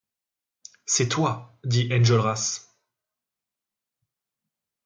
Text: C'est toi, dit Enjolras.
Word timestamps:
C'est 0.87 1.09
toi, 1.09 1.59
dit 1.63 1.87
Enjolras. 1.93 2.73